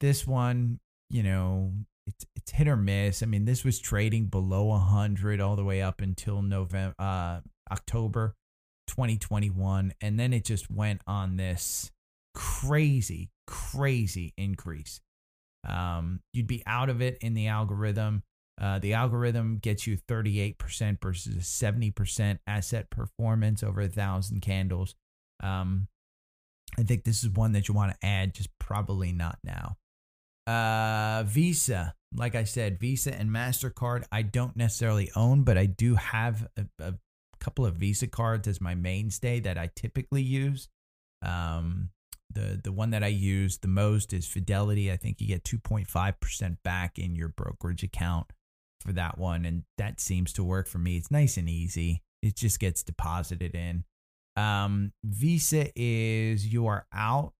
[0.00, 0.78] This one,
[1.10, 1.72] you know,
[2.06, 3.22] it's it's hit or miss.
[3.22, 7.40] I mean, this was trading below 100 all the way up until November uh
[7.70, 8.36] October
[8.88, 11.90] 2021 and then it just went on this
[12.34, 15.00] crazy crazy increase.
[15.66, 18.22] Um you'd be out of it in the algorithm.
[18.60, 24.94] Uh, the algorithm gets you 38% versus 70% asset performance over a thousand candles.
[25.42, 25.88] Um,
[26.78, 29.76] I think this is one that you want to add, just probably not now.
[30.46, 35.94] Uh, Visa, like I said, Visa and MasterCard, I don't necessarily own, but I do
[35.94, 36.94] have a, a
[37.40, 40.68] couple of Visa cards as my mainstay that I typically use.
[41.22, 41.90] Um,
[42.32, 44.90] the the one that I use the most is Fidelity.
[44.90, 48.32] I think you get 2.5% back in your brokerage account
[48.80, 50.96] for that one and that seems to work for me.
[50.96, 52.02] It's nice and easy.
[52.22, 53.84] It just gets deposited in.
[54.36, 57.32] Um, Visa is you are out.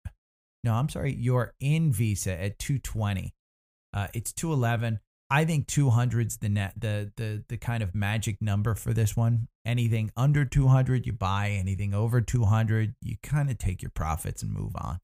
[0.65, 3.33] No, I'm sorry, you're in Visa at 220.
[3.93, 4.99] Uh, it's 211.
[5.29, 9.47] I think 200's the net the the the kind of magic number for this one.
[9.65, 14.51] Anything under 200 you buy, anything over 200 you kind of take your profits and
[14.51, 14.99] move on.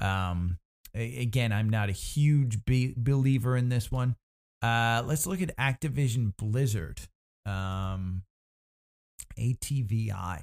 [0.00, 0.58] Um
[0.94, 4.14] again, I'm not a huge be- believer in this one.
[4.62, 7.00] Uh let's look at Activision Blizzard.
[7.46, 8.22] Um
[9.36, 10.42] ATVI.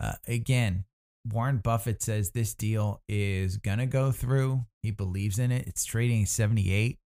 [0.00, 0.84] Uh, again,
[1.30, 4.64] Warren Buffett says this deal is going to go through.
[4.82, 5.66] He believes in it.
[5.66, 6.98] It's trading 78.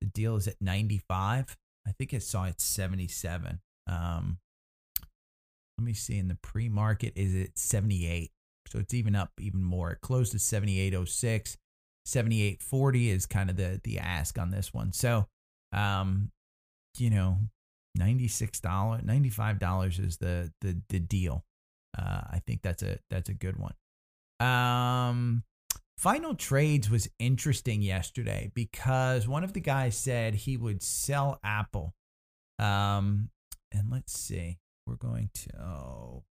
[0.00, 1.56] The deal is at 95.
[1.86, 3.60] I think I saw it 77.
[3.88, 4.38] Um,
[5.78, 6.18] let me see.
[6.18, 8.30] In the pre market, is it 78?
[8.68, 9.92] So it's even up even more.
[9.92, 11.56] It closed at 78.06.
[12.06, 14.92] 78.40 is kind of the the ask on this one.
[14.92, 15.26] So,
[15.72, 16.30] um,
[16.98, 17.38] you know,
[17.98, 21.44] $96, $95 is the the the deal.
[21.96, 23.74] Uh, I think that's a that's a good one.
[24.40, 25.44] Um,
[25.98, 31.94] Final Trades was interesting yesterday because one of the guys said he would sell Apple.
[32.58, 33.30] Um,
[33.72, 36.24] and let's see, we're going to oh,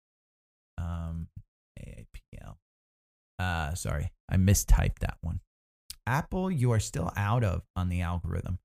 [0.77, 1.27] um,
[1.79, 2.55] AAPL.
[3.39, 5.39] Uh, sorry, I mistyped that one.
[6.07, 8.59] Apple, you are still out of on the algorithm.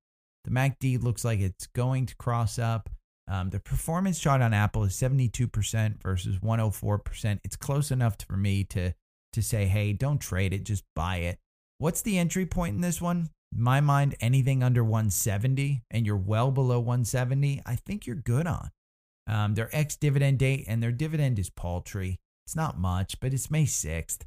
[0.44, 2.90] The MACD looks like it's going to cross up.
[3.30, 7.40] Um, the performance chart on Apple is 72% versus 104%.
[7.44, 8.92] It's close enough for me to
[9.32, 11.38] to say, hey, don't trade it, just buy it.
[11.78, 13.30] What's the entry point in this one?
[13.54, 18.48] In my mind, anything under 170 and you're well below 170, I think you're good
[18.48, 18.70] on.
[19.28, 22.18] Um, their ex dividend date and their dividend is paltry.
[22.44, 24.22] It's not much, but it's May 6th.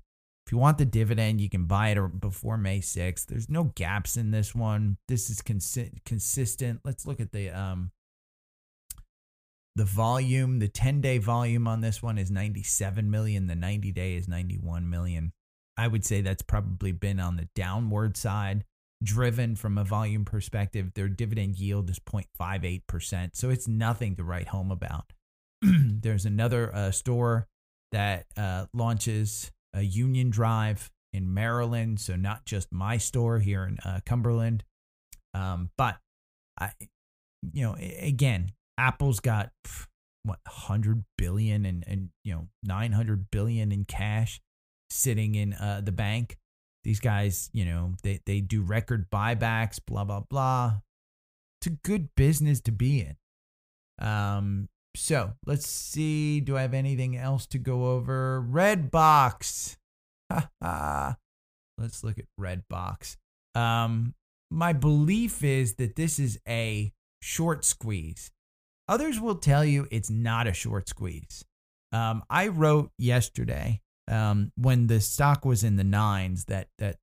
[0.46, 3.26] If you want the dividend, you can buy it before May 6th.
[3.26, 4.98] There's no gaps in this one.
[5.10, 6.80] This is consi- consistent.
[6.86, 7.92] Let's look at the um,
[9.76, 13.48] the volume, the 10 day volume on this one is 97 million.
[13.48, 15.34] The 90 day is 91 million.
[15.78, 18.64] I would say that's probably been on the downward side,
[19.04, 20.94] driven from a volume perspective.
[20.94, 23.32] Their dividend yield is 0.58%.
[23.34, 25.12] So it's nothing to write home about.
[25.62, 27.48] There's another uh, store
[27.92, 32.00] that uh, launches a Union Drive in Maryland.
[32.00, 34.64] So not just my store here in uh, Cumberland.
[35.34, 35.98] Um, but
[36.60, 36.72] I,
[37.52, 39.52] you know, again, Apple's got
[40.24, 44.42] what 100 billion and and you know 900 billion in cash
[44.90, 46.38] sitting in uh, the bank.
[46.84, 50.82] These guys, you know, they they do record buybacks, blah blah blah.
[51.60, 54.06] It's a good business to be in.
[54.06, 58.46] Um so, let's see do I have anything else to go over?
[58.50, 59.78] Redbox.
[60.30, 63.18] let's look at Redbox.
[63.56, 64.14] Um
[64.52, 68.32] my belief is that this is a short squeeze.
[68.88, 71.46] Others will tell you it's not a short squeeze.
[71.92, 76.98] Um, I wrote yesterday um, when the stock was in the nines that that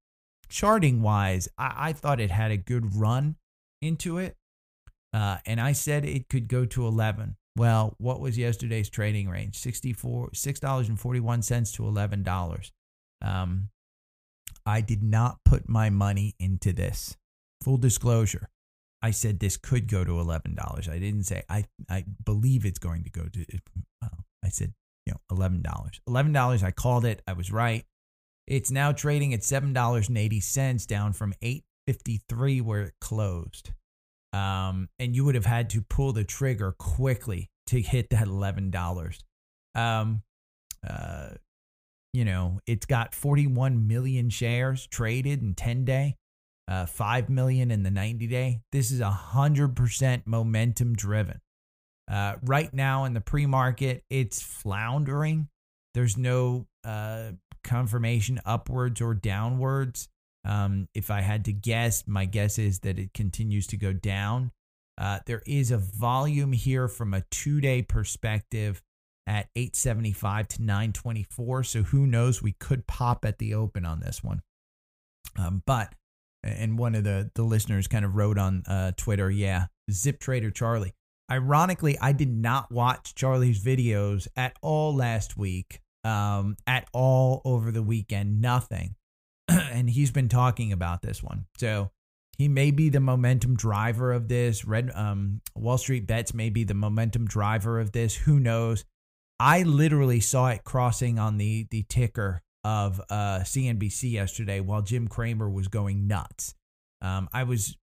[0.49, 3.37] charting wise, I, I thought it had a good run
[3.81, 4.37] into it,
[5.15, 7.37] uh, and I said it could go to eleven.
[7.57, 9.59] Well, what was yesterday's trading range?
[9.59, 12.71] 64 $6.41 to $11.
[13.23, 13.69] Um,
[14.65, 17.17] I did not put my money into this.
[17.63, 18.49] Full disclosure.
[19.03, 20.89] I said this could go to $11.
[20.89, 23.45] I didn't say I I believe it's going to go to
[24.45, 24.73] I said,
[25.07, 25.63] you know, $11.
[26.09, 27.23] $11 I called it.
[27.27, 27.85] I was right.
[28.47, 33.71] It's now trading at $7.80 down from 8.53 where it closed.
[34.33, 39.19] Um, and you would have had to pull the trigger quickly to hit that $11.
[39.75, 40.23] Um,
[40.89, 41.31] uh,
[42.13, 46.17] you know, it's got 41 million shares traded in 10 day,
[46.71, 48.61] uh, 5 million in the 90 day.
[48.71, 51.41] This is 100% momentum driven.
[52.11, 55.49] Uh, right now in the pre market, it's floundering.
[55.95, 57.33] There's no uh,
[57.65, 60.09] confirmation upwards or downwards.
[60.45, 64.53] Um, if I had to guess, my guess is that it continues to go down.
[64.97, 68.83] Uh, there is a volume here from a two day perspective
[69.27, 71.65] at 875 to 924.
[71.65, 72.43] So who knows?
[72.43, 74.43] We could pop at the open on this one.
[75.39, 75.95] Um, but,
[76.43, 80.51] and one of the, the listeners kind of wrote on uh, Twitter, yeah, Zip Trader
[80.51, 80.95] Charlie.
[81.31, 87.71] Ironically, I did not watch Charlie's videos at all last week, um, at all over
[87.71, 88.97] the weekend, nothing.
[89.49, 91.47] and he's been talking about this one.
[91.59, 91.91] So
[92.37, 94.65] he may be the momentum driver of this.
[94.65, 98.17] Red um, Wall Street bets may be the momentum driver of this.
[98.17, 98.85] Who knows?
[99.39, 105.09] I literally saw it crossing on the the ticker of uh, CNBC yesterday while Jim
[105.09, 106.55] Cramer was going nuts.
[107.01, 107.77] Um, I was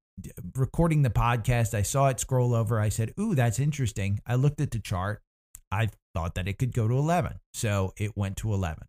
[0.55, 1.73] recording the podcast.
[1.73, 2.79] I saw it scroll over.
[2.79, 5.21] I said, "Ooh, that's interesting." I looked at the chart.
[5.71, 8.87] I thought that it could go to 11, so it went to 11.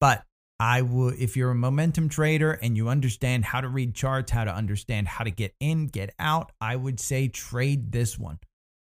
[0.00, 0.24] But
[0.58, 4.44] I would, if you're a momentum trader and you understand how to read charts, how
[4.44, 8.38] to understand how to get in, get out, I would say trade this one.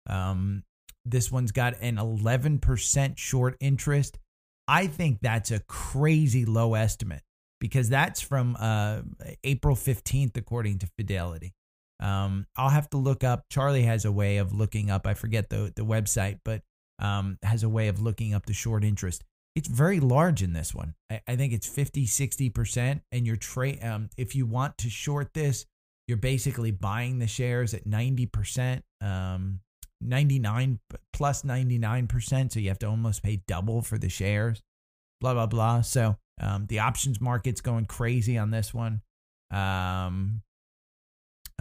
[0.07, 0.63] Um,
[1.05, 4.19] this one's got an 11% short interest.
[4.67, 7.21] I think that's a crazy low estimate
[7.59, 9.01] because that's from uh,
[9.43, 11.53] April 15th, according to Fidelity.
[12.01, 13.45] Um, I'll have to look up.
[13.49, 15.07] Charlie has a way of looking up.
[15.07, 16.61] I forget the the website, but
[16.99, 19.23] um, has a way of looking up the short interest
[19.55, 20.93] it's very large in this one.
[21.09, 23.01] I, I think it's 50, 60%.
[23.11, 25.65] And you're trade um, if you want to short this,
[26.07, 29.61] you're basically buying the shares at 90%, um,
[30.01, 30.79] 99
[31.13, 32.51] plus 99%.
[32.51, 34.61] So you have to almost pay double for the shares,
[35.21, 35.81] blah, blah, blah.
[35.81, 39.01] So um, the options market's going crazy on this one.
[39.51, 40.41] Um,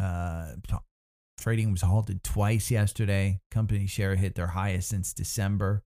[0.01, 0.53] uh,
[1.39, 3.41] trading was halted twice yesterday.
[3.51, 5.83] Company share hit their highest since December.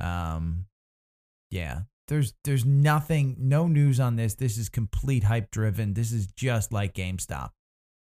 [0.00, 0.66] Um,
[1.50, 1.82] yeah.
[2.08, 4.34] There's there's nothing, no news on this.
[4.34, 5.94] This is complete hype driven.
[5.94, 7.50] This is just like GameStop.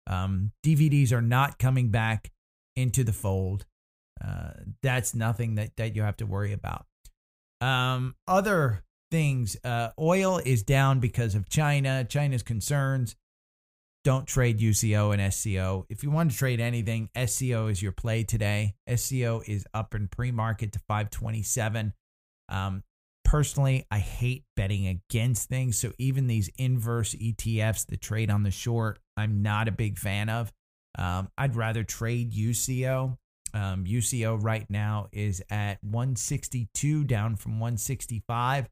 [0.07, 2.31] Um, DVDs are not coming back
[2.77, 3.67] into the fold.
[4.23, 4.51] Uh,
[4.83, 6.87] that's nothing that, that you have to worry about.
[7.61, 13.17] Um, other things, uh, oil is down because of China, China's concerns.
[14.05, 15.87] Don't trade UCO and SCO.
[15.89, 18.75] If you want to trade anything, SCO is your play today.
[18.95, 21.95] SCO is up in pre market to 527.
[22.51, 22.83] Um,
[23.25, 25.79] personally, I hate betting against things.
[25.79, 30.29] So even these inverse ETFs that trade on the short, I'm not a big fan
[30.29, 30.53] of.
[30.99, 33.17] Um, I'd rather trade UCO.
[33.55, 38.69] Um, UCO right now is at 162, down from 165.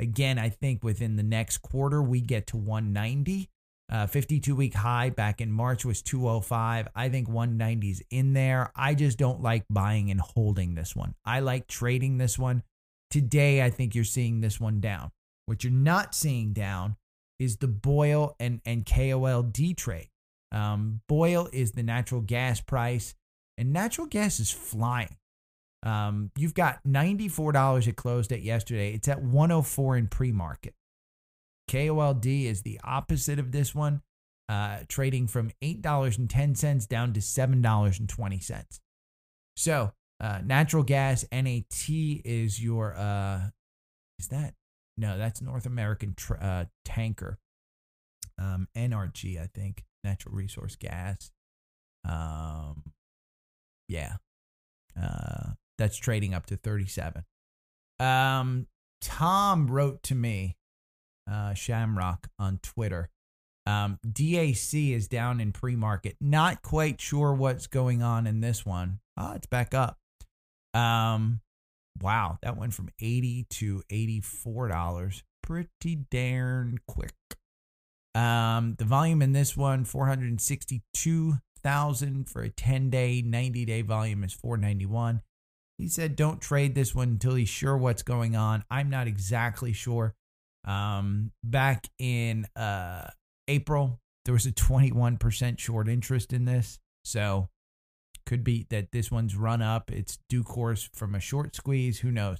[0.00, 3.48] Again, I think within the next quarter, we get to 190.
[3.92, 6.88] Uh, 52 week high back in March was 205.
[6.94, 8.72] I think 190 is in there.
[8.74, 11.14] I just don't like buying and holding this one.
[11.24, 12.62] I like trading this one.
[13.10, 15.12] Today, I think you're seeing this one down.
[15.46, 16.96] What you're not seeing down
[17.38, 20.08] is the BOIL and, and KOLD trade.
[20.50, 23.14] Um, BOIL is the natural gas price,
[23.58, 25.16] and natural gas is flying.
[25.82, 28.94] Um, you've got $94 it closed at yesterday.
[28.94, 30.74] It's at 104 in pre-market.
[31.70, 34.02] KOLD is the opposite of this one,
[34.48, 38.80] uh, trading from $8.10 down to $7.20.
[39.56, 43.40] So uh, natural gas NAT is your uh,
[44.18, 44.54] is that
[44.96, 45.18] no?
[45.18, 47.38] That's North American tr- uh, tanker.
[48.38, 51.30] Um, NRG, I think, natural resource gas.
[52.08, 52.82] Um,
[53.88, 54.14] yeah,
[55.00, 57.24] uh, that's trading up to thirty seven.
[58.00, 58.66] Um,
[59.00, 60.56] Tom wrote to me,
[61.30, 63.10] uh, Shamrock on Twitter.
[63.66, 66.16] Um, DAC is down in pre market.
[66.20, 69.00] Not quite sure what's going on in this one.
[69.16, 69.98] Oh, it's back up.
[70.74, 71.40] Um,
[72.00, 77.14] wow, that went from 80 to $84 pretty darn quick.
[78.14, 79.84] Um, the volume in this one
[81.64, 85.22] 462,000 for a 10 day, 90 day volume is 491.
[85.78, 88.64] he said don't trade this one until he's sure what's going on.
[88.70, 90.14] I'm not exactly sure.
[90.66, 93.08] Um, back in uh,
[93.48, 96.78] April, there was a 21% short interest in this.
[97.04, 97.48] So
[98.26, 99.90] could be that this one's run up.
[99.90, 102.00] It's due course from a short squeeze.
[102.00, 102.38] Who knows?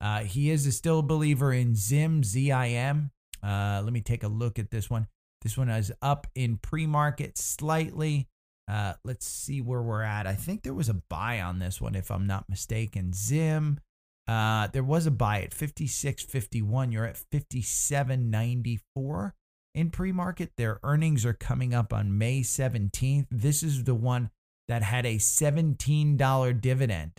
[0.00, 3.10] Uh, he is a still believer in Zim, Z-I-M.
[3.42, 5.06] Uh, let me take a look at this one.
[5.42, 8.28] This one is up in pre-market slightly.
[8.68, 10.26] Uh, let's see where we're at.
[10.26, 13.12] I think there was a buy on this one, if I'm not mistaken.
[13.12, 13.80] Zim,
[14.28, 16.92] uh, there was a buy at 56.51.
[16.92, 19.32] You're at 57.94
[19.74, 20.52] in pre-market.
[20.56, 23.26] Their earnings are coming up on May 17th.
[23.30, 24.30] This is the one
[24.68, 27.12] that had a $17 dividend.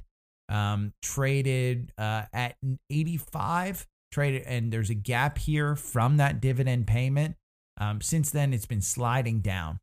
[0.50, 2.58] Um, traded uh, at
[2.89, 7.38] 85 traded and there's a gap here from that dividend payment
[7.80, 9.80] um, since then it's been sliding down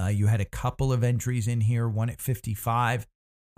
[0.00, 3.06] uh, you had a couple of entries in here one at 55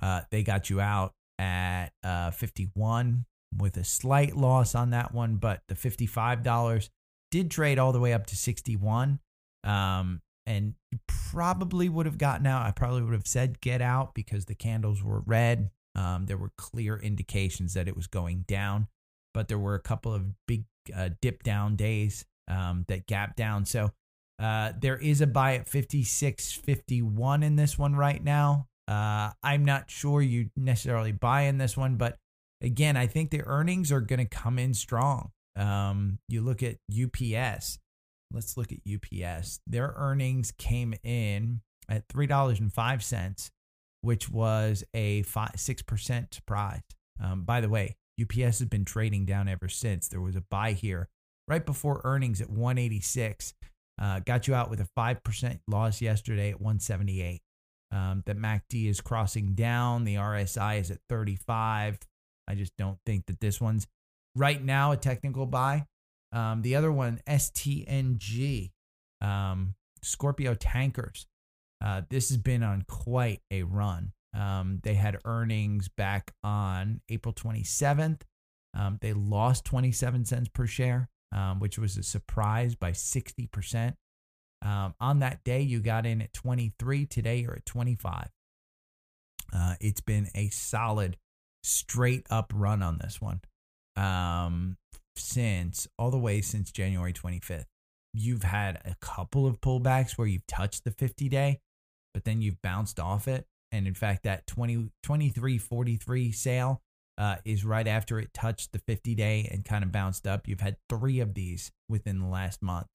[0.03, 3.25] uh, they got you out at uh, 51
[3.57, 6.89] with a slight loss on that one but the $55
[7.31, 9.21] did trade all the way up to 61
[9.65, 12.67] um, and you probably would have gotten out.
[12.67, 15.71] I probably would have said get out because the candles were red.
[15.95, 18.89] Um, there were clear indications that it was going down,
[19.35, 20.65] but there were a couple of big
[20.95, 23.65] uh, dip down days um, that gap down.
[23.65, 23.93] So
[24.43, 28.67] uh, there is a buy at 56.51 in this one right now.
[28.89, 32.19] Uh, I'm not sure you necessarily buy in this one, but
[32.61, 35.31] again, I think the earnings are going to come in strong.
[35.55, 37.79] Um, you look at UPS,
[38.33, 39.61] let's look at UPS.
[39.67, 43.51] Their earnings came in at $3.05,
[44.01, 46.81] which was a five, 6% surprise.
[47.23, 50.09] Um, by the way, UPS has been trading down ever since.
[50.09, 51.09] There was a buy here
[51.47, 53.55] right before earnings at 186.
[54.03, 57.41] Uh, got you out with a 5% loss yesterday at 178.
[57.93, 60.05] Um, the MACD is crossing down.
[60.05, 61.99] The RSI is at 35.
[62.49, 63.87] I just don't think that this one's
[64.35, 65.87] right now a technical buy.
[66.33, 68.71] Um, the other one, STNG,
[69.21, 71.27] um, Scorpio Tankers.
[71.85, 74.13] Uh, this has been on quite a run.
[74.35, 78.23] Um, they had earnings back on April 27th.
[78.75, 83.95] Um, they lost 27 cents per share, um, which was a surprise by 60%.
[84.65, 87.07] Um, on that day, you got in at 23.
[87.07, 88.29] Today, you're at 25.
[89.55, 91.17] Uh, it's been a solid,
[91.63, 93.41] straight up run on this one.
[93.97, 94.77] Um,
[95.17, 97.67] since all the way since January 25th.
[98.15, 101.61] You've had a couple of pullbacks where you've touched the 50 day,
[102.13, 103.47] but then you've bounced off it.
[103.71, 106.83] And in fact, that 20, 2343 sale
[107.19, 110.49] uh, is right after it touched the 50 day and kind of bounced up.
[110.49, 112.89] You've had three of these within the last month.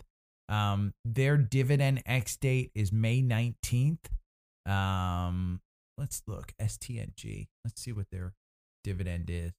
[0.49, 4.07] Um, their dividend ex date is May 19th.
[4.65, 5.61] Um,
[5.97, 7.47] let's look STNG.
[7.65, 8.33] Let's see what their
[8.83, 9.51] dividend is.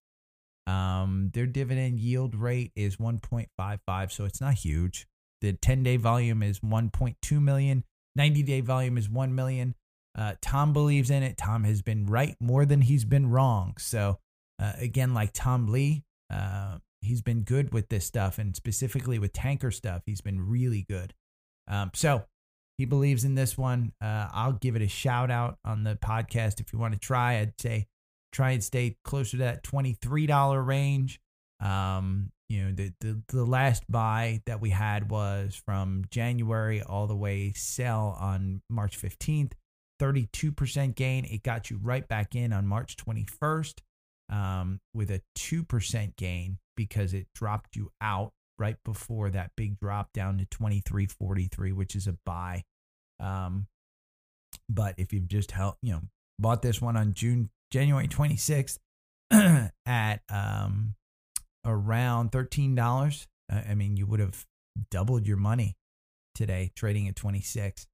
[0.66, 5.06] Um, their dividend yield rate is 1.55, so it's not huge.
[5.40, 7.84] The 10 day volume is 1.2 million,
[8.16, 9.74] 90 day volume is 1 million.
[10.16, 11.38] Uh, Tom believes in it.
[11.38, 13.74] Tom has been right more than he's been wrong.
[13.78, 14.18] So,
[14.58, 19.32] uh, again, like Tom Lee, uh, he's been good with this stuff and specifically with
[19.32, 21.14] tanker stuff, he's been really good.
[21.68, 22.24] Um, so,
[22.78, 23.92] he believes in this one.
[24.00, 27.40] Uh, I'll give it a shout out on the podcast if you want to try.
[27.40, 27.88] I'd say
[28.32, 31.20] try and stay closer to that $23 range.
[31.60, 37.08] Um, you know, the, the, the last buy that we had was from January all
[37.08, 39.52] the way sell on March 15th,
[40.00, 41.24] 32% gain.
[41.24, 43.80] It got you right back in on March 21st
[44.30, 50.12] um, with a 2% gain because it dropped you out right before that big drop
[50.12, 52.64] down to 23.43, which is a buy.
[53.20, 53.66] Um,
[54.68, 56.02] but if you've just held, you know,
[56.38, 58.78] bought this one on June January 26th
[59.86, 60.94] at um,
[61.64, 63.26] around $13.
[63.50, 64.46] I mean, you would have
[64.90, 65.76] doubled your money
[66.34, 67.86] today trading at 26.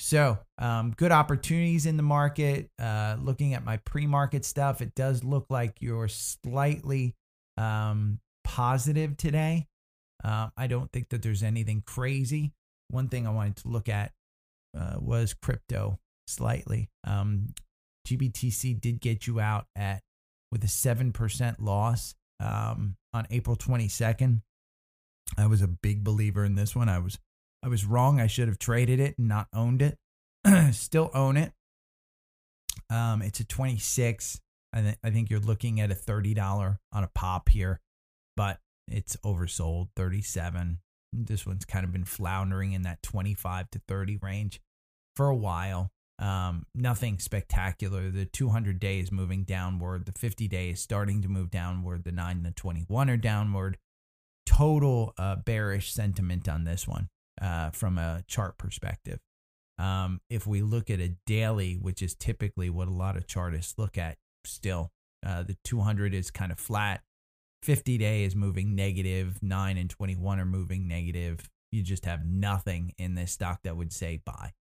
[0.00, 2.70] So, um, good opportunities in the market.
[2.78, 7.14] Uh, looking at my pre market stuff, it does look like you're slightly
[7.56, 9.66] um, positive today.
[10.22, 12.52] Uh, I don't think that there's anything crazy.
[12.88, 14.12] One thing I wanted to look at
[14.78, 16.88] uh, was crypto slightly.
[17.04, 17.54] Um,
[18.06, 20.02] GBTC did get you out at
[20.50, 24.40] with a 7% loss um, on April 22nd.
[25.36, 26.88] I was a big believer in this one.
[26.88, 27.18] I was
[27.62, 28.20] I was wrong.
[28.20, 29.98] I should have traded it and not owned it.
[30.72, 31.52] Still own it.
[32.90, 34.40] Um, it's a 26.
[34.72, 37.80] I, th- I think you're looking at a $30 on a pop here,
[38.36, 40.78] but it's oversold 37.
[41.12, 44.60] This one's kind of been floundering in that 25 to 30 range
[45.16, 45.90] for a while.
[46.18, 48.10] Um, nothing spectacular.
[48.10, 52.46] The 200 days moving downward, the 50 days starting to move downward, the 9 and
[52.46, 53.78] the 21 are downward.
[54.46, 57.08] Total uh, bearish sentiment on this one
[57.40, 59.20] uh, from a chart perspective.
[59.78, 63.78] Um, if we look at a daily, which is typically what a lot of chartists
[63.78, 64.90] look at, still
[65.24, 67.02] uh, the 200 is kind of flat.
[67.62, 69.38] 50 day is moving negative.
[69.42, 71.48] 9 and 21 are moving negative.
[71.70, 74.52] You just have nothing in this stock that would say buy.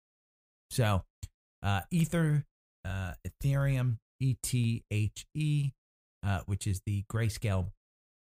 [0.69, 1.03] So
[1.63, 2.45] uh, Ether,
[2.85, 5.73] uh, Ethereum, ETHE,
[6.25, 7.71] uh, which is the Grayscale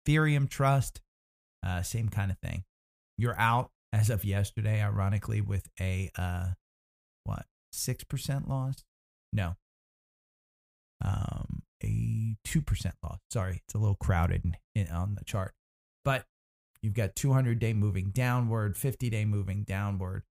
[0.06, 1.00] Ethereum Trust.
[1.64, 2.64] Uh, same kind of thing.
[3.18, 6.48] You're out as of yesterday, ironically, with a uh,
[7.24, 8.84] what six percent loss?
[9.32, 9.56] No,
[11.04, 13.18] um, a two percent loss.
[13.30, 15.54] Sorry, it's a little crowded in, in, on the chart,
[16.04, 16.26] but
[16.82, 20.24] you've got 200 day moving downward, 50 day moving downward,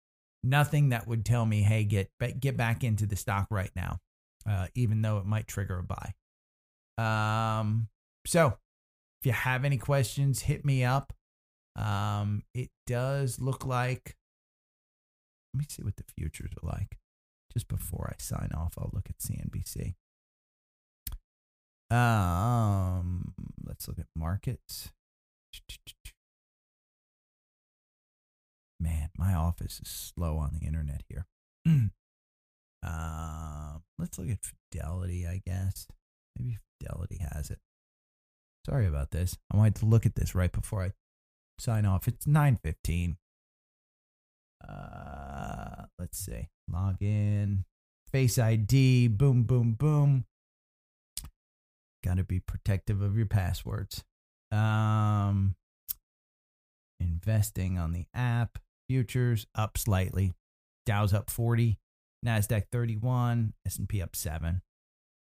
[0.43, 3.99] nothing that would tell me, hey, get get back into the stock right now,
[4.47, 6.13] uh, even though it might trigger a buy.
[7.59, 7.87] Um,
[8.27, 8.57] so
[9.21, 11.13] if you have any questions, hit me up.
[11.75, 14.15] Um, it does look like.
[15.53, 16.97] Let me see what the futures are like.
[17.53, 19.95] Just before I sign off, I'll look at CNBC.
[21.89, 23.33] Um,
[23.65, 24.91] let's look at markets.
[28.79, 31.27] Man, my office is slow on the internet here.
[32.85, 35.87] uh, let's look at Fidelity, I guess.
[36.37, 37.59] Maybe Fidelity has it.
[38.65, 39.37] Sorry about this.
[39.53, 40.91] I wanted to look at this right before I
[41.59, 42.07] sign off.
[42.07, 43.17] It's 9:15.
[44.67, 46.49] Uh, let's see.
[46.71, 47.65] Log in.
[48.11, 49.09] Face ID.
[49.09, 50.25] Boom, boom, boom.
[52.03, 54.03] Got to be protective of your passwords.
[54.51, 55.55] Um,
[56.99, 58.59] investing on the app.
[58.87, 60.33] Futures up slightly.
[60.85, 61.79] Dow's up 40.
[62.25, 63.53] Nasdaq 31.
[63.65, 64.61] S&P up 7.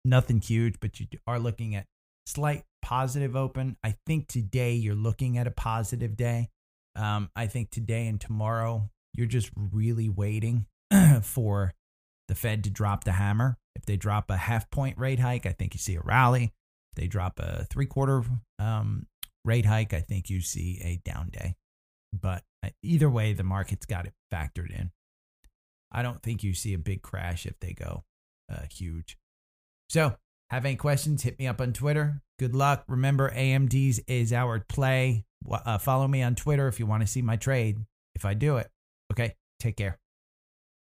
[0.04, 1.86] Nothing huge, but you are looking at
[2.30, 3.76] slight positive open.
[3.84, 6.50] I think today you're looking at a positive day.
[6.96, 10.66] Um, I think today and tomorrow you're just really waiting
[11.22, 11.72] for
[12.28, 13.58] the Fed to drop the hammer.
[13.74, 16.52] If they drop a half point rate hike, I think you see a rally.
[16.92, 18.22] If they drop a three quarter
[18.58, 19.06] um,
[19.44, 21.56] rate hike, I think you see a down day.
[22.12, 24.90] But uh, either way, the market's got it factored in.
[25.92, 28.04] I don't think you see a big crash if they go
[28.50, 29.16] uh, huge.
[29.88, 30.16] So,
[30.50, 31.22] have any questions?
[31.22, 32.22] Hit me up on Twitter.
[32.38, 32.84] Good luck.
[32.88, 35.24] Remember, AMD's is our play.
[35.48, 37.78] Uh, follow me on Twitter if you want to see my trade,
[38.14, 38.68] if I do it.
[39.12, 39.99] Okay, take care.